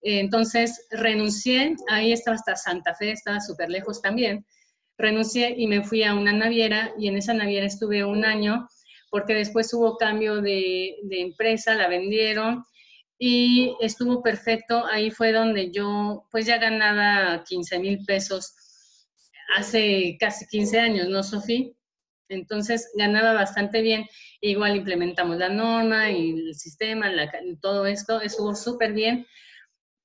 [0.02, 4.44] Entonces renuncié, ahí estaba hasta Santa Fe, estaba súper lejos también.
[5.00, 8.68] Renuncié y me fui a una naviera y en esa naviera estuve un año
[9.10, 12.66] porque después hubo cambio de, empresa, la vendieron
[13.18, 14.86] y estuvo perfecto.
[14.86, 18.54] Ahí fue donde yo pues ya ganaba 15 mil pesos
[19.56, 21.66] hace casi 15 años, ¿no, Sofía?
[22.28, 24.06] Entonces ganaba bastante bien.
[24.42, 27.10] Igual implementamos la norma y el sistema,
[27.62, 29.26] todo esto, estuvo súper bien.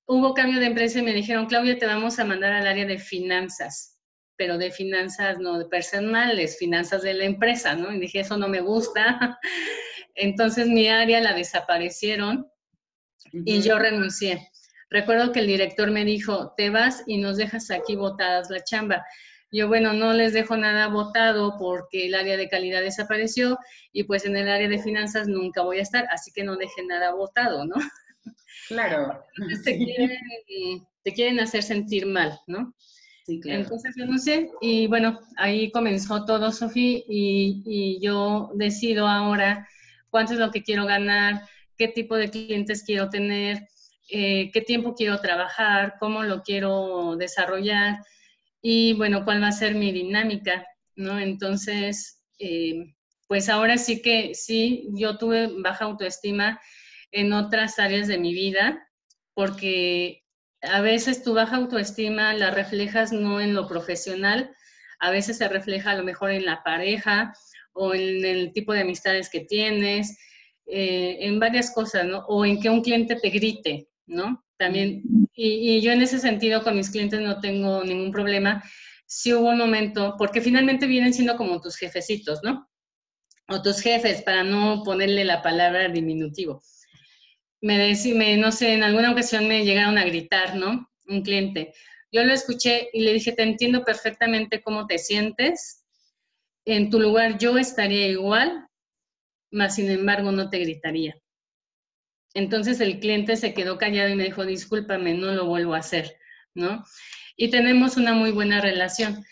[0.07, 2.98] Hubo cambio de empresa y me dijeron, Claudia, te vamos a mandar al área de
[2.98, 3.93] finanzas,
[4.37, 7.92] pero de finanzas no de personales, finanzas de la empresa, ¿no?
[7.92, 9.38] Y dije, eso no me gusta.
[10.14, 12.51] Entonces mi área la desaparecieron
[13.33, 14.49] y yo renuncié.
[14.90, 19.05] Recuerdo que el director me dijo, te vas y nos dejas aquí botadas la chamba.
[19.51, 23.59] Yo, bueno, no les dejo nada votado porque el área de calidad desapareció
[23.92, 26.88] y pues en el área de finanzas nunca voy a estar, así que no dejen
[26.88, 27.77] nada votado, ¿no?
[28.68, 29.25] Claro.
[29.64, 32.75] te, quieren, hacer sentir mal, ¿no?
[33.26, 39.66] Entonces renuncié y bueno, ahí comenzó todo, Sofía, y, y yo decido ahora
[40.10, 41.42] cuánto es lo que quiero ganar,
[41.76, 43.66] qué tipo de clientes quiero tener,
[44.10, 47.98] eh, qué tiempo quiero trabajar, cómo lo quiero desarrollar
[48.60, 51.18] y bueno, cuál va a ser mi dinámica, ¿no?
[51.18, 52.94] Entonces, eh,
[53.26, 56.60] pues ahora sí que sí, yo tuve baja autoestima
[57.12, 58.87] en otras áreas de mi vida
[59.32, 60.23] porque
[60.70, 64.55] a veces tu baja autoestima la reflejas no en lo profesional,
[64.98, 67.35] a veces se refleja a lo mejor en la pareja
[67.72, 70.16] o en el tipo de amistades que tienes,
[70.66, 72.24] eh, en varias cosas, ¿no?
[72.27, 74.44] O en que un cliente te grite, ¿no?
[74.57, 75.03] También,
[75.35, 78.62] y, y, yo en ese sentido con mis clientes no tengo ningún problema.
[79.07, 82.70] Si hubo un momento, porque finalmente vienen siendo como tus jefecitos, ¿no?
[83.48, 86.62] O tus jefes, para no ponerle la palabra diminutivo.
[87.64, 90.87] Me decime, no sé, en alguna ocasión me llegaron a gritar, ¿no?
[91.07, 91.72] Un cliente.
[92.12, 95.83] Yo lo escuché y le dije, te entiendo perfectamente cómo te sientes.
[96.66, 98.68] En tu lugar yo estaría igual,
[99.50, 101.16] mas sin embargo no te gritaría.
[102.35, 106.18] Entonces el cliente se quedó callado y me dijo, discúlpame, no lo vuelvo a hacer,
[106.55, 106.85] ¿no?
[107.35, 109.24] Y tenemos una muy buena relación,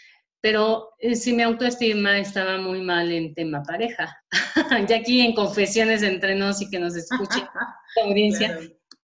[0.43, 4.23] pero eh, si mi autoestima estaba muy mal en tema pareja,
[4.89, 7.41] ya aquí en confesiones entre nos y que nos escuche
[7.97, 8.59] la audiencia,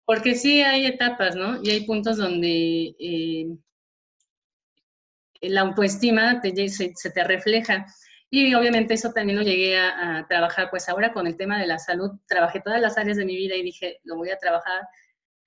[0.05, 1.63] porque sí hay etapas, ¿no?
[1.63, 3.47] Y hay puntos donde eh,
[5.41, 7.85] la autoestima se, se te refleja.
[8.29, 11.79] Y obviamente eso también lo llegué a, trabajar, pues ahora con el tema de la
[11.79, 14.83] salud, trabajé todas las áreas de mi vida y dije, lo voy a trabajar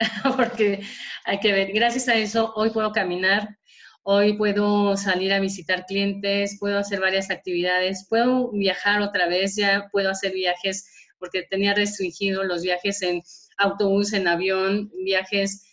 [0.37, 0.83] porque
[1.25, 3.57] hay que ver, gracias a eso hoy puedo caminar,
[4.03, 9.89] hoy puedo salir a visitar clientes, puedo hacer varias actividades, puedo viajar otra vez, ya
[9.93, 10.87] puedo hacer viajes
[11.19, 13.23] porque tenía restringido los viajes en
[13.59, 15.69] autobús, en avión, viajes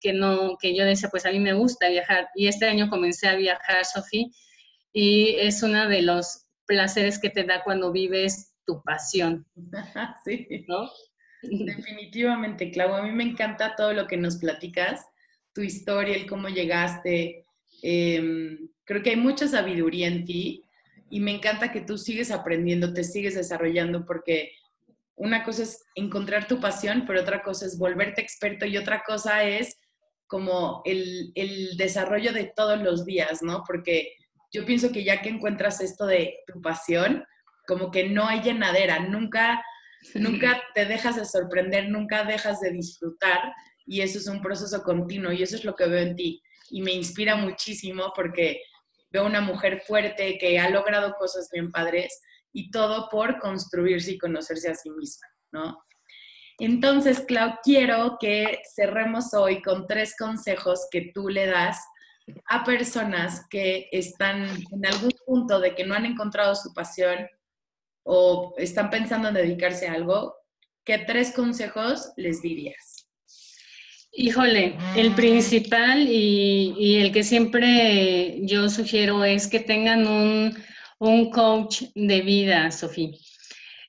[0.00, 2.28] que no, que yo decía, pues a mí me gusta viajar.
[2.34, 4.26] Y este año comencé a viajar, Sofía,
[4.92, 9.46] y es uno de los placeres que te da cuando vives tu pasión.
[10.24, 10.46] sí.
[10.66, 10.90] ¿No?
[11.42, 12.94] Definitivamente, Clau.
[12.94, 15.06] A mí me encanta todo lo que nos platicas,
[15.54, 17.45] tu historia, el cómo llegaste.
[17.82, 20.62] Em, creo que hay mucha sabiduría en ti
[21.10, 24.52] y me encanta que tú sigues aprendiendo, te sigues desarrollando porque
[25.14, 29.44] una cosa es encontrar tu pasión, pero otra cosa es volverte experto y otra cosa
[29.44, 29.78] es
[30.26, 33.62] como el, el desarrollo de todos los días, ¿no?
[33.66, 34.12] Porque
[34.52, 37.24] yo pienso que ya que encuentras esto de tu pasión,
[37.66, 39.62] como que no hay llenadera, nunca,
[40.14, 43.52] nunca te dejas de sorprender, nunca dejas de disfrutar
[43.86, 46.82] y eso es un proceso continuo y eso es lo que veo en ti y
[46.82, 48.62] me inspira muchísimo porque
[49.10, 52.20] veo una mujer fuerte que ha logrado cosas bien padres
[52.52, 55.78] y todo por construirse y conocerse a sí misma, ¿no?
[56.58, 61.78] Entonces, Clau, quiero que cerremos hoy con tres consejos que tú le das
[62.46, 67.28] a personas que están en algún punto de que no han encontrado su pasión
[68.04, 70.34] o están pensando en dedicarse a algo,
[70.84, 72.95] ¿qué tres consejos les dirías?
[74.18, 82.22] Híjole, el principal y, el que siempre yo sugiero es que tengan un, coach de
[82.22, 83.10] vida, Sofía.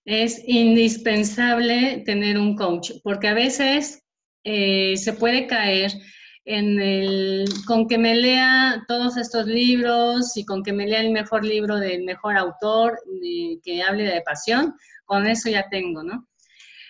[0.03, 4.03] Es indispensable tener un coach, porque a veces
[4.43, 5.93] eh, se puede caer
[6.43, 11.11] en el, con que me lea todos estos libros y con que me lea el
[11.11, 12.99] mejor libro del mejor autor
[13.63, 14.73] que hable de pasión,
[15.05, 16.27] con eso ya tengo, ¿no?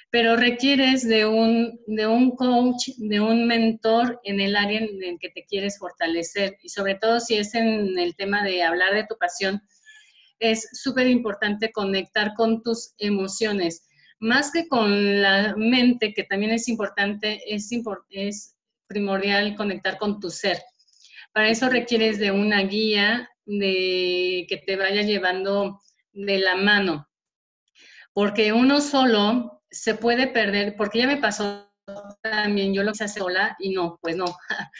[0.10, 5.20] Pero requieres de un, de un coach, de un mentor en el área en el
[5.20, 9.06] que te quieres fortalecer y sobre todo si es en el tema de hablar de
[9.06, 9.62] tu pasión,
[10.39, 13.88] es súper importante conectar con tus emociones.
[14.20, 17.70] Más que con la mente, que también es importante, es,
[18.10, 18.56] es
[18.88, 20.62] primordial conectar con tu ser.
[21.34, 25.80] Para eso requieres de una guía de que te vaya llevando
[26.13, 27.08] de la mano,
[28.12, 31.64] porque uno solo se puede perder, porque ya me pasó
[32.22, 34.26] también, yo lo hacer sola y no, pues no.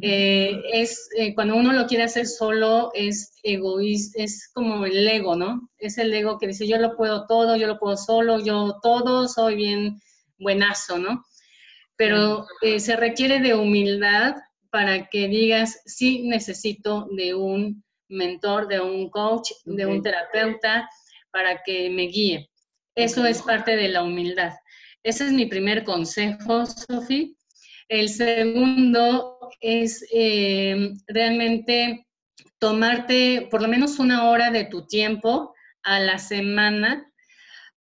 [0.00, 5.34] Eh, es eh, cuando uno lo quiere hacer solo, es egoísta, es como el ego,
[5.34, 5.68] ¿no?
[5.76, 9.26] Es el ego que dice, yo lo puedo todo, yo lo puedo solo, yo todo,
[9.26, 10.00] soy bien
[10.38, 11.24] buenazo, ¿no?
[11.96, 14.36] pero eh, se requiere de humildad
[14.70, 20.88] para que digas, sí necesito de un mentor, de un coach, de un terapeuta
[21.30, 22.50] para que me guíe.
[22.96, 24.52] Eso es parte de la humildad.
[25.04, 27.28] Ese es mi primer consejo, Sofía.
[27.88, 32.04] El segundo es eh, realmente
[32.58, 37.08] tomarte por lo menos una hora de tu tiempo a la semana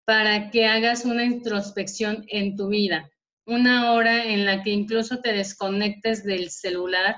[0.04, 3.10] para que hagas una introspección en tu vida
[3.46, 7.18] una hora en la que incluso te desconectes del celular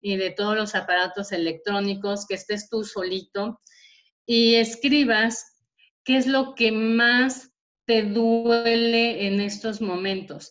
[0.00, 3.60] y de todos los aparatos electrónicos, que estés tú solito
[4.26, 5.57] y escribas
[6.08, 7.52] qué es lo que más
[7.84, 10.50] te duele en estos momentos.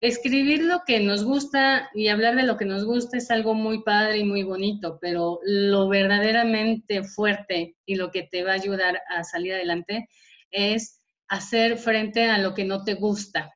[0.00, 3.82] Escribir lo que nos gusta y hablar de lo que nos gusta es algo muy
[3.82, 9.02] padre y muy bonito, pero lo verdaderamente fuerte y lo que te va a ayudar
[9.10, 10.08] a salir adelante
[10.50, 13.52] es hacer frente a lo que no te gusta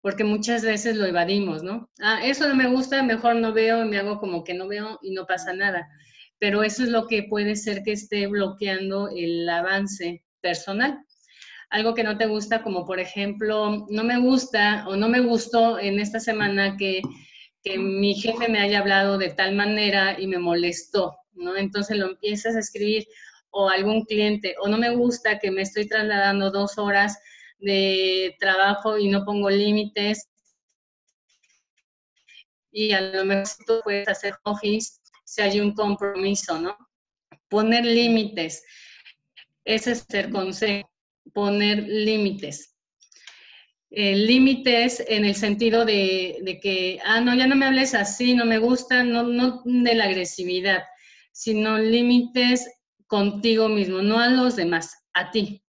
[0.00, 1.90] porque muchas veces lo evadimos, ¿no?
[2.00, 5.10] Ah, eso no me gusta, mejor no veo, me hago como que no veo y
[5.10, 5.86] no pasa nada.
[6.38, 11.04] pero eso es lo que puede ser que esté bloqueando el avance personal.
[11.70, 15.78] Algo que no te gusta, como por ejemplo, no me gusta o no me gustó
[15.78, 17.02] en esta semana que,
[17.62, 21.56] que mi jefe me haya hablado de tal manera y me molestó, ¿no?
[21.56, 23.06] Entonces lo empiezas a escribir
[23.50, 27.18] o algún cliente, o no me gusta que me estoy trasladando dos horas
[27.58, 30.28] de trabajo y no pongo límites
[32.78, 36.76] y a lo mejor tú puedes hacer office si hay un compromiso, ¿no?
[37.48, 38.62] Poner límites.
[39.68, 40.90] Ese es el consejo,
[41.34, 42.74] poner límites.
[43.90, 48.46] Límites en el sentido de, de, que, ah, no, ya no me hables así, no
[48.46, 50.84] me gusta, no, no de la agresividad,
[51.32, 52.66] sino límites
[53.06, 55.62] contigo mismo, no a los demás, a ti.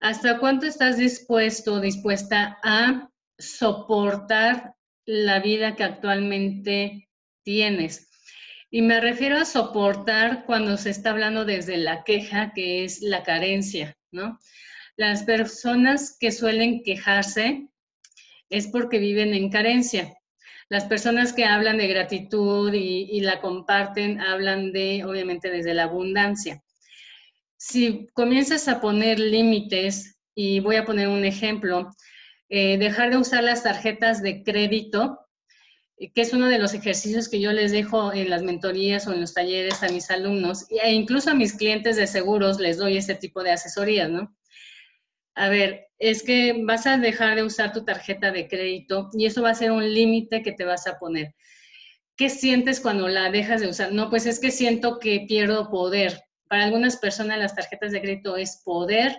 [0.00, 7.08] ¿Hasta cuánto estás dispuesto, dispuesta a soportar la vida que actualmente
[7.44, 8.15] tienes?
[8.70, 13.22] Y me refiero a soportar cuando se está hablando desde la queja, que es la
[13.22, 14.38] carencia, ¿no?
[14.96, 17.68] Las personas que suelen quejarse
[18.48, 20.14] es porque viven en carencia.
[20.68, 26.62] Las personas que hablan de gratitud y, la comparten hablan de, obviamente, desde la abundancia.
[27.56, 31.90] Si comienzas a poner límites, y voy a poner un ejemplo,
[32.48, 35.25] eh, dejar de usar las tarjetas de crédito,
[35.98, 39.20] que es uno de los ejercicios que yo les dejo en las mentorías o en
[39.20, 43.14] los talleres a mis alumnos, e incluso a mis clientes de seguros les doy este
[43.14, 44.36] tipo de asesorías, ¿no?
[45.36, 49.42] a ver, es que vas a dejar de usar tu tarjeta de crédito y eso
[49.42, 51.34] va a ser un límite que te vas a poner.
[52.16, 53.92] ¿Qué sientes cuando la dejas de usar?
[53.92, 56.22] No, pues es que siento que pierdo poder.
[56.48, 59.14] Para algunas personas las tarjetas de crédito es poder,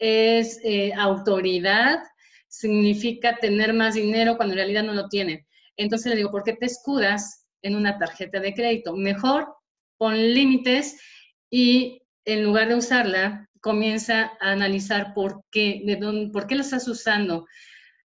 [0.00, 2.00] es eh, autoridad,
[2.48, 5.45] significa tener más dinero cuando en realidad no lo tienen.
[5.76, 8.94] Entonces le digo, ¿por qué te escudas en una tarjeta de crédito?
[8.94, 9.54] Mejor
[9.98, 11.00] pon límites
[11.50, 16.60] y en lugar de usarla, comienza a analizar por qué, de dónde, por qué lo
[16.60, 17.46] estás usando.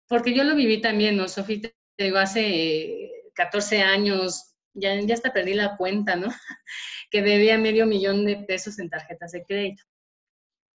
[0.07, 1.61] Porque yo lo viví también, ¿no, Sofía?
[1.95, 6.27] Te digo, hace 14 años, ya, ya hasta perdí la cuenta, ¿no?
[7.11, 9.83] que debía medio millón de pesos en tarjetas de crédito.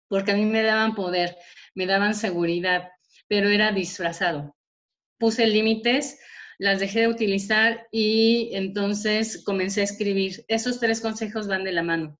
[0.07, 1.37] Porque a mí me daban poder,
[1.75, 2.89] me daban seguridad,
[3.27, 4.55] pero era disfrazado.
[5.17, 6.19] Puse límites,
[6.63, 10.45] las dejé de utilizar y entonces comencé a escribir.
[10.47, 12.17] Esos tres consejos van de la mano.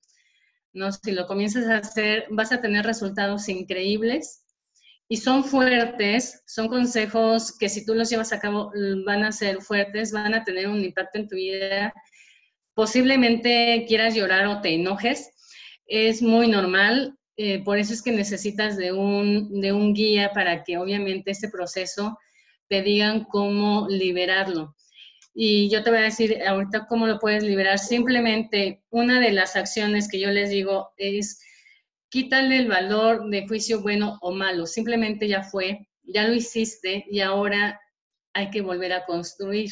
[0.74, 0.92] ¿no?
[0.92, 4.44] Si lo comienzas a hacer, vas a tener resultados increíbles
[5.08, 8.70] y son fuertes, son consejos que si tú los llevas a cabo
[9.06, 11.94] van a ser fuertes, van a tener un impacto en tu vida.
[12.74, 15.30] Posiblemente quieras llorar o te enojes,
[15.86, 20.64] es muy normal, eh, por eso es que necesitas de un, de un guía para
[20.64, 22.18] que obviamente este proceso
[22.68, 24.74] te digan cómo liberarlo.
[25.34, 27.78] Y yo te voy a decir ahorita cómo lo puedes liberar.
[27.78, 31.40] Simplemente una de las acciones que yo les digo es
[32.08, 34.66] quítale el valor de juicio bueno o malo.
[34.66, 37.80] Simplemente ya fue, ya lo hiciste y ahora
[38.32, 39.70] hay que volver a construir.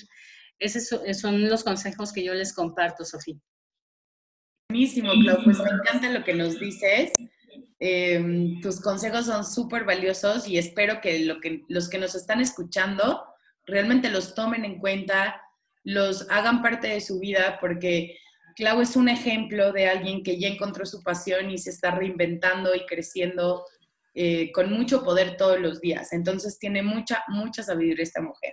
[0.58, 0.88] Esos
[1.20, 3.36] son los consejos que yo les comparto, Sofía.
[4.70, 5.44] Buenísimo, Clau.
[5.44, 7.12] Pues me encanta lo que nos dices.
[7.84, 12.40] Em, tus consejos son súper valiosos y espero que, lo que los que nos están
[12.40, 13.24] escuchando
[13.66, 15.42] realmente los tomen en cuenta,
[15.82, 18.16] los hagan parte de su vida, porque
[18.54, 22.72] Clau es un ejemplo de alguien que ya encontró su pasión y se está reinventando
[22.72, 23.64] y creciendo
[24.14, 26.12] eh, con mucho poder todos los días.
[26.12, 28.52] Entonces tiene mucha, mucha sabiduría esta mujer.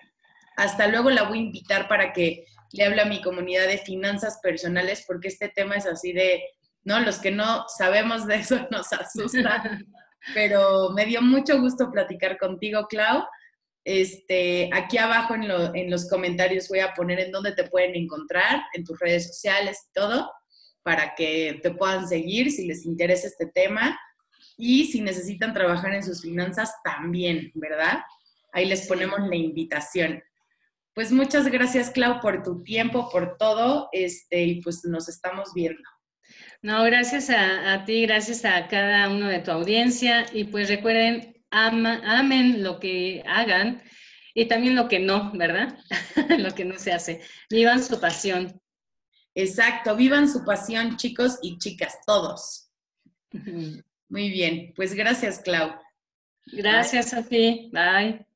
[0.57, 4.39] Hasta luego la voy a invitar para que le hable a mi comunidad de finanzas
[4.41, 6.41] personales, porque este tema es así de,
[6.83, 6.99] ¿no?
[6.99, 9.63] Los que no sabemos de eso nos asusta.
[10.33, 13.23] Pero me dio mucho gusto platicar contigo, Clau.
[13.85, 18.83] Este, aquí abajo en, los comentarios voy a poner en dónde te pueden encontrar, en
[18.83, 20.31] tus redes sociales y todo,
[20.83, 23.97] para que te puedan seguir si les interesa este tema
[24.57, 28.01] y si necesitan trabajar en sus finanzas también, ¿verdad?
[28.51, 30.21] Ahí les ponemos la invitación.
[30.93, 35.81] Pues muchas gracias, Clau, por tu tiempo, por todo, este, y pues nos estamos viendo.
[36.61, 41.39] No, gracias a, a ti, gracias a cada uno de tu audiencia, y pues recuerden
[41.51, 43.81] amen lo que hagan
[44.33, 45.77] y también lo que no, ¿verdad?
[46.37, 47.21] lo que no se hace.
[47.49, 48.61] Vivan su pasión.
[49.35, 52.69] Exacto, vivan su pasión, chicos y chicas, todos.
[53.31, 55.75] Muy bien, pues gracias, Clau.
[56.51, 57.69] Gracias, Sofía.
[57.71, 58.28] Bye.